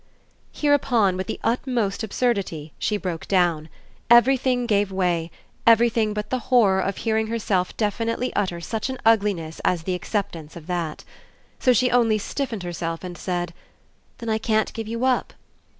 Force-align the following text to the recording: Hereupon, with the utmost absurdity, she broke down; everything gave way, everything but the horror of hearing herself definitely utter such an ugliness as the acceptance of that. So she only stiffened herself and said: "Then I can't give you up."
Hereupon, 0.51 1.15
with 1.15 1.27
the 1.27 1.39
utmost 1.43 2.01
absurdity, 2.01 2.73
she 2.79 2.97
broke 2.97 3.27
down; 3.27 3.69
everything 4.09 4.65
gave 4.65 4.91
way, 4.91 5.29
everything 5.67 6.11
but 6.15 6.31
the 6.31 6.39
horror 6.49 6.79
of 6.79 6.97
hearing 6.97 7.27
herself 7.27 7.77
definitely 7.77 8.33
utter 8.35 8.59
such 8.61 8.89
an 8.89 8.97
ugliness 9.05 9.61
as 9.63 9.83
the 9.83 9.93
acceptance 9.93 10.55
of 10.55 10.65
that. 10.65 11.03
So 11.59 11.71
she 11.71 11.91
only 11.91 12.17
stiffened 12.17 12.63
herself 12.63 13.03
and 13.03 13.15
said: 13.15 13.53
"Then 14.17 14.29
I 14.29 14.39
can't 14.39 14.73
give 14.73 14.87
you 14.87 15.05
up." 15.05 15.33